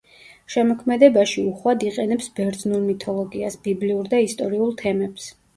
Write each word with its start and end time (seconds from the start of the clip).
შემოქმედებაში 0.53 1.43
უხვად 1.49 1.85
იყენებს 1.89 2.31
ბერძნულ 2.39 2.83
მითოლოგიას, 2.89 3.61
ბიბლიურ 3.69 4.11
და 4.15 4.25
ისტორიულ 4.31 4.79
თემებს. 4.85 5.33